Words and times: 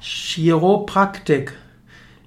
Chiropraktik. 0.00 1.54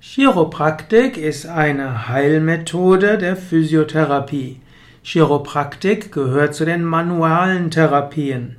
Chiropraktik 0.00 1.16
ist 1.16 1.46
eine 1.46 2.08
Heilmethode 2.08 3.16
der 3.16 3.36
Physiotherapie. 3.36 4.60
Chiropraktik 5.04 6.10
gehört 6.10 6.56
zu 6.56 6.64
den 6.64 6.82
manualen 6.82 7.70
Therapien. 7.70 8.56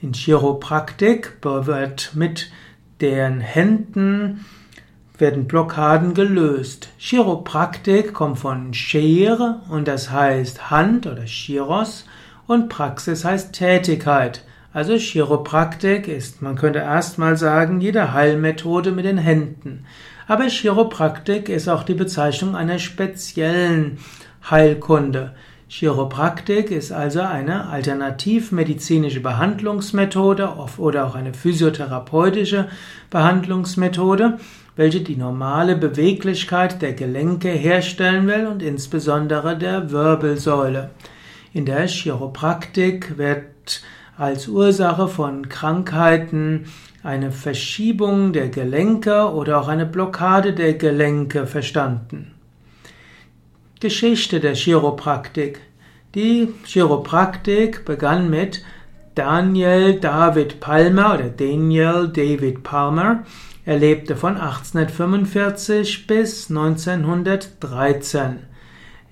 In 0.00 0.12
Chiropraktik 0.12 1.38
wird 1.42 2.12
mit 2.14 2.52
den 3.00 3.40
Händen 3.40 4.44
werden 5.18 5.48
Blockaden 5.48 6.14
gelöst. 6.14 6.90
Chiropraktik 6.96 8.14
kommt 8.14 8.38
von 8.38 8.70
Chir 8.70 9.62
und 9.68 9.88
das 9.88 10.12
heißt 10.12 10.70
Hand 10.70 11.08
oder 11.08 11.24
Chiros 11.24 12.06
und 12.46 12.68
Praxis 12.68 13.24
heißt 13.24 13.52
Tätigkeit. 13.52 14.44
Also 14.74 14.96
Chiropraktik 14.96 16.08
ist, 16.08 16.42
man 16.42 16.56
könnte 16.56 16.80
erstmal 16.80 17.36
sagen, 17.36 17.80
jede 17.80 18.12
Heilmethode 18.12 18.90
mit 18.90 19.04
den 19.04 19.18
Händen. 19.18 19.86
Aber 20.26 20.48
Chiropraktik 20.48 21.48
ist 21.48 21.68
auch 21.68 21.84
die 21.84 21.94
Bezeichnung 21.94 22.56
einer 22.56 22.80
speziellen 22.80 23.98
Heilkunde. 24.50 25.32
Chiropraktik 25.68 26.72
ist 26.72 26.90
also 26.90 27.20
eine 27.20 27.68
alternativmedizinische 27.68 29.20
Behandlungsmethode 29.20 30.54
oder 30.78 31.06
auch 31.06 31.14
eine 31.14 31.34
physiotherapeutische 31.34 32.66
Behandlungsmethode, 33.10 34.38
welche 34.74 35.02
die 35.02 35.16
normale 35.16 35.76
Beweglichkeit 35.76 36.82
der 36.82 36.94
Gelenke 36.94 37.50
herstellen 37.50 38.26
will 38.26 38.48
und 38.48 38.60
insbesondere 38.60 39.56
der 39.56 39.92
Wirbelsäule. 39.92 40.90
In 41.52 41.64
der 41.64 41.86
Chiropraktik 41.86 43.16
wird 43.18 43.82
als 44.16 44.48
Ursache 44.48 45.08
von 45.08 45.48
Krankheiten 45.48 46.66
eine 47.02 47.32
Verschiebung 47.32 48.32
der 48.32 48.48
Gelenke 48.48 49.32
oder 49.32 49.60
auch 49.60 49.68
eine 49.68 49.86
Blockade 49.86 50.52
der 50.52 50.74
Gelenke 50.74 51.46
verstanden. 51.46 52.32
Geschichte 53.80 54.40
der 54.40 54.54
Chiropraktik. 54.54 55.60
Die 56.14 56.48
Chiropraktik 56.64 57.84
begann 57.84 58.30
mit 58.30 58.64
Daniel 59.14 60.00
David 60.00 60.60
Palmer 60.60 61.14
oder 61.14 61.28
Daniel 61.28 62.08
David 62.08 62.62
Palmer. 62.62 63.24
Er 63.66 63.78
lebte 63.78 64.16
von 64.16 64.36
1845 64.36 66.06
bis 66.06 66.48
1913. 66.50 68.38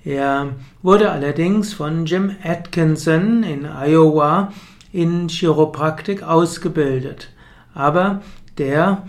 Er 0.05 0.55
wurde 0.83 1.11
allerdings 1.11 1.75
von 1.75 2.07
Jim 2.07 2.35
Atkinson 2.43 3.43
in 3.43 3.67
Iowa 3.67 4.53
in 4.93 5.29
Chiropraktik 5.29 6.23
ausgebildet. 6.23 7.31
Aber 7.75 8.23
der 8.59 9.05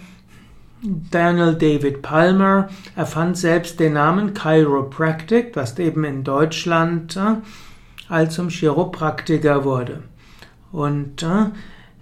Daniel 1.11 1.55
David 1.55 2.01
Palmer 2.01 2.67
erfand 2.95 3.37
selbst 3.37 3.79
den 3.79 3.93
Namen 3.93 4.33
Chiropractic, 4.33 5.55
was 5.55 5.79
eben 5.79 6.03
in 6.03 6.25
Deutschland 6.25 7.15
äh, 7.15 7.35
als 8.09 8.35
zum 8.35 8.49
Chiropraktiker 8.49 9.63
wurde. 9.63 10.03
Und 10.73 11.23
äh, 11.23 11.51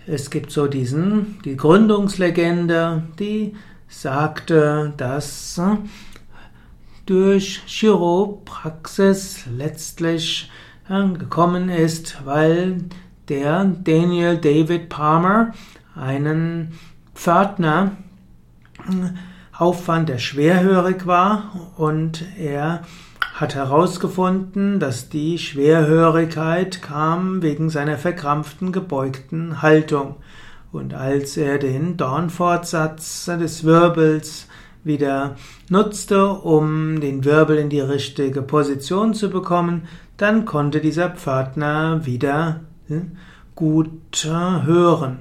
es 0.07 0.31
gibt 0.31 0.51
so 0.51 0.65
diesen, 0.65 1.39
die 1.45 1.57
Gründungslegende, 1.57 3.03
die 3.19 3.53
sagte, 3.87 4.93
dass 4.97 5.59
äh, 5.59 5.77
durch 7.05 7.61
Chiropraxis 7.67 9.45
letztlich 9.45 10.49
gekommen 10.87 11.69
ist, 11.69 12.25
weil 12.25 12.83
der 13.29 13.65
Daniel 13.65 14.37
David 14.37 14.89
Palmer 14.89 15.53
einen 15.95 16.73
Pförtner 17.13 17.91
auffand, 19.57 20.09
der 20.09 20.17
schwerhörig 20.17 21.05
war 21.05 21.51
und 21.77 22.23
er 22.37 22.81
hat 23.33 23.55
herausgefunden, 23.55 24.79
dass 24.79 25.09
die 25.09 25.37
Schwerhörigkeit 25.37 26.81
kam 26.81 27.41
wegen 27.41 27.69
seiner 27.69 27.97
verkrampften, 27.97 28.71
gebeugten 28.71 29.61
Haltung. 29.61 30.15
Und 30.71 30.93
als 30.93 31.37
er 31.37 31.57
den 31.57 31.97
Dornfortsatz 31.97 33.25
des 33.25 33.63
Wirbels 33.63 34.47
wieder 34.83 35.35
nutzte, 35.69 36.27
um 36.27 37.01
den 37.01 37.25
Wirbel 37.25 37.57
in 37.57 37.69
die 37.69 37.81
richtige 37.81 38.41
Position 38.41 39.13
zu 39.13 39.29
bekommen, 39.29 39.87
dann 40.17 40.45
konnte 40.45 40.79
dieser 40.79 41.09
Pförtner 41.09 42.05
wieder 42.05 42.61
gut 43.55 44.23
hören. 44.23 45.19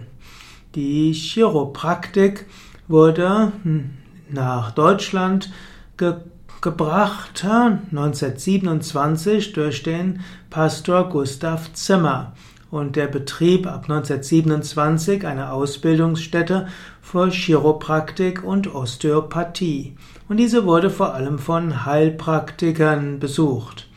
Die 0.74 1.12
Chiropraktik 1.12 2.46
wurde 2.88 3.52
hm, 3.62 3.90
nach 4.28 4.72
Deutschland 4.72 5.50
ge 5.96 6.14
gebracht 6.60 7.42
1927 7.42 9.54
durch 9.54 9.82
den 9.82 10.20
Pastor 10.50 11.08
Gustav 11.08 11.72
Zimmer 11.72 12.34
und 12.70 12.96
der 12.96 13.06
betrieb 13.06 13.66
ab 13.66 13.84
1927 13.88 15.26
eine 15.26 15.52
Ausbildungsstätte 15.52 16.68
für 17.00 17.30
Chiropraktik 17.30 18.44
und 18.44 18.74
Osteopathie. 18.74 19.96
Und 20.28 20.36
diese 20.36 20.64
wurde 20.64 20.90
vor 20.90 21.14
allem 21.14 21.38
von 21.38 21.84
Heilpraktikern 21.84 23.18
besucht. 23.18 23.88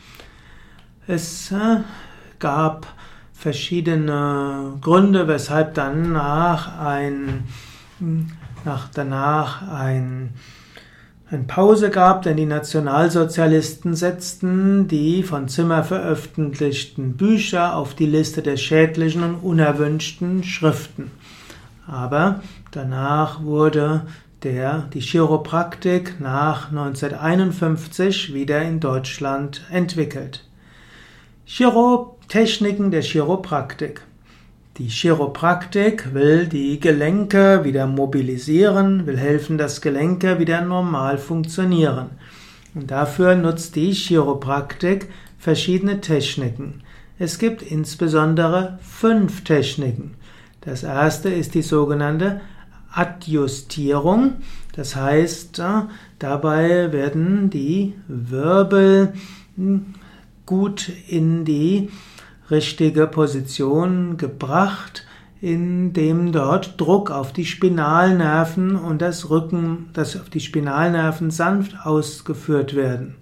Es 1.06 1.52
äh, 1.52 1.80
gab 2.38 2.86
verschiedene 3.34 4.78
Gründe, 4.80 5.28
weshalb 5.28 5.74
danach 5.74 6.78
ein, 6.78 7.44
nach 8.64 8.88
danach 8.94 9.68
ein 9.68 10.30
eine 11.30 11.44
Pause 11.44 11.90
gab, 11.90 12.22
denn 12.22 12.36
die 12.36 12.46
Nationalsozialisten 12.46 13.94
setzten 13.94 14.88
die 14.88 15.22
von 15.22 15.48
Zimmer 15.48 15.82
veröffentlichten 15.82 17.16
Bücher 17.16 17.76
auf 17.76 17.94
die 17.94 18.06
Liste 18.06 18.42
der 18.42 18.56
schädlichen 18.56 19.22
und 19.22 19.36
unerwünschten 19.36 20.44
Schriften. 20.44 21.10
Aber 21.86 22.40
danach 22.70 23.42
wurde 23.42 24.06
der, 24.42 24.88
die 24.92 25.00
Chiropraktik 25.00 26.20
nach 26.20 26.68
1951 26.68 28.34
wieder 28.34 28.62
in 28.62 28.80
Deutschland 28.80 29.62
entwickelt. 29.70 30.44
Chiro 31.46 32.13
Techniken 32.28 32.90
der 32.90 33.02
Chiropraktik. 33.02 34.00
Die 34.78 34.88
Chiropraktik 34.88 36.14
will 36.14 36.48
die 36.48 36.80
Gelenke 36.80 37.62
wieder 37.62 37.86
mobilisieren, 37.86 39.06
will 39.06 39.18
helfen, 39.18 39.56
dass 39.56 39.80
Gelenke 39.80 40.40
wieder 40.40 40.60
normal 40.62 41.18
funktionieren. 41.18 42.10
Und 42.74 42.90
dafür 42.90 43.36
nutzt 43.36 43.76
die 43.76 43.92
Chiropraktik 43.92 45.08
verschiedene 45.38 46.00
Techniken. 46.00 46.82
Es 47.18 47.38
gibt 47.38 47.62
insbesondere 47.62 48.78
fünf 48.82 49.44
Techniken. 49.44 50.16
Das 50.60 50.82
erste 50.82 51.28
ist 51.28 51.54
die 51.54 51.62
sogenannte 51.62 52.40
Adjustierung. 52.90 54.34
Das 54.74 54.96
heißt, 54.96 55.60
äh, 55.60 55.82
dabei 56.18 56.90
werden 56.90 57.50
die 57.50 57.94
Wirbel 58.08 59.12
hm, 59.56 59.94
gut 60.46 60.90
in 61.08 61.44
die 61.44 61.90
richtige 62.50 63.06
Position 63.06 64.16
gebracht, 64.16 65.06
indem 65.40 66.32
dort 66.32 66.80
Druck 66.80 67.10
auf 67.10 67.32
die 67.32 67.44
Spinalnerven 67.44 68.76
und 68.76 69.02
das 69.02 69.30
Rücken, 69.30 69.90
das 69.92 70.16
auf 70.16 70.30
die 70.30 70.40
Spinalnerven 70.40 71.30
sanft 71.30 71.84
ausgeführt 71.84 72.74
werden. 72.74 73.16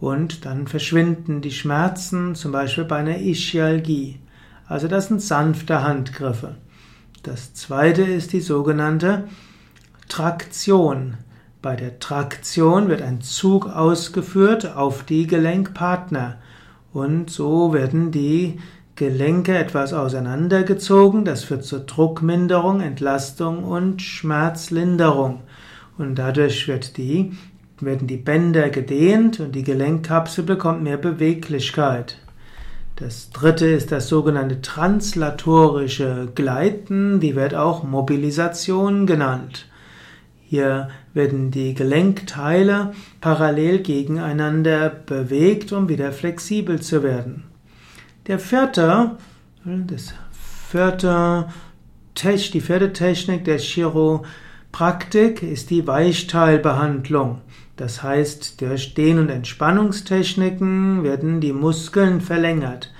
Und 0.00 0.46
dann 0.46 0.66
verschwinden 0.66 1.40
die 1.40 1.50
Schmerzen, 1.50 2.34
zum 2.34 2.52
Beispiel 2.52 2.84
bei 2.84 2.96
einer 2.96 3.18
Ischialgie. 3.18 4.18
Also 4.66 4.88
das 4.88 5.08
sind 5.08 5.20
sanfte 5.20 5.82
Handgriffe. 5.82 6.56
Das 7.22 7.52
zweite 7.52 8.02
ist 8.02 8.32
die 8.32 8.40
sogenannte 8.40 9.24
Traktion. 10.08 11.18
Bei 11.60 11.76
der 11.76 11.98
Traktion 11.98 12.88
wird 12.88 13.02
ein 13.02 13.20
Zug 13.20 13.66
ausgeführt 13.66 14.74
auf 14.74 15.04
die 15.04 15.26
Gelenkpartner. 15.26 16.38
Und 16.92 17.30
so 17.30 17.72
werden 17.72 18.10
die 18.10 18.58
Gelenke 18.96 19.56
etwas 19.56 19.92
auseinandergezogen. 19.92 21.24
Das 21.24 21.44
führt 21.44 21.64
zur 21.64 21.80
Druckminderung, 21.80 22.80
Entlastung 22.80 23.64
und 23.64 24.02
Schmerzlinderung. 24.02 25.40
Und 25.96 26.16
dadurch 26.16 26.66
wird 26.68 26.96
die, 26.96 27.32
werden 27.80 28.06
die 28.06 28.16
Bänder 28.16 28.70
gedehnt 28.70 29.40
und 29.40 29.54
die 29.54 29.62
Gelenkkapsel 29.62 30.44
bekommt 30.44 30.82
mehr 30.82 30.96
Beweglichkeit. 30.96 32.18
Das 32.96 33.30
dritte 33.30 33.66
ist 33.66 33.92
das 33.92 34.08
sogenannte 34.08 34.60
translatorische 34.60 36.28
Gleiten, 36.34 37.18
die 37.18 37.34
wird 37.34 37.54
auch 37.54 37.82
Mobilisation 37.82 39.06
genannt. 39.06 39.66
Hier 40.42 40.88
werden 41.14 41.50
die 41.50 41.74
Gelenkteile 41.74 42.92
parallel 43.20 43.80
gegeneinander 43.80 44.90
bewegt, 44.90 45.72
um 45.72 45.88
wieder 45.88 46.12
flexibel 46.12 46.80
zu 46.80 47.02
werden. 47.02 47.44
Der 48.26 48.38
vierte, 48.38 49.16
das 49.64 50.14
vierte, 50.68 51.48
die 52.22 52.60
vierte 52.60 52.92
Technik 52.92 53.44
der 53.44 53.58
Chiropraktik 53.58 54.28
Praktik 54.72 55.42
ist 55.42 55.70
die 55.70 55.86
Weichteilbehandlung. 55.86 57.40
Das 57.76 58.02
heißt, 58.02 58.60
durch 58.60 58.94
Dehn- 58.94 59.18
und 59.18 59.28
Entspannungstechniken 59.28 61.02
werden 61.02 61.40
die 61.40 61.52
Muskeln 61.52 62.20
verlängert. 62.20 62.92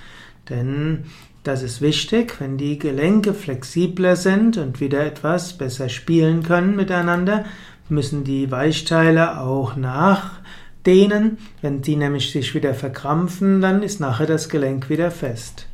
Denn 0.48 1.04
das 1.44 1.62
ist 1.62 1.80
wichtig, 1.80 2.40
wenn 2.40 2.58
die 2.58 2.78
Gelenke 2.78 3.34
flexibler 3.34 4.16
sind 4.16 4.58
und 4.58 4.80
wieder 4.80 5.04
etwas 5.06 5.56
besser 5.56 5.88
spielen 5.88 6.42
können 6.42 6.76
miteinander, 6.76 7.44
müssen 7.90 8.24
die 8.24 8.50
Weichteile 8.50 9.40
auch 9.40 9.76
nachdehnen. 9.76 11.38
Wenn 11.62 11.82
die 11.82 11.96
nämlich 11.96 12.32
sich 12.32 12.54
wieder 12.54 12.74
verkrampfen, 12.74 13.60
dann 13.60 13.82
ist 13.82 14.00
nachher 14.00 14.26
das 14.26 14.48
Gelenk 14.48 14.88
wieder 14.88 15.10
fest. 15.10 15.66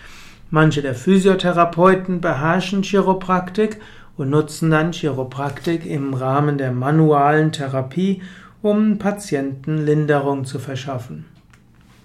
Manche 0.52 0.82
der 0.82 0.96
Physiotherapeuten 0.96 2.22
beherrschen 2.22 2.82
Chiropraktik 2.82 3.82
und 4.16 4.30
nutzen 4.30 4.72
dann 4.72 4.94
Chiropraktik 4.94 5.86
im 5.86 6.14
Rahmen 6.14 6.58
der 6.58 6.72
manualen 6.72 7.52
Therapie, 7.52 8.22
um 8.62 8.98
Patienten 8.98 9.78
Linderung 9.78 10.46
zu 10.46 10.60
verschaffen. 10.60 11.26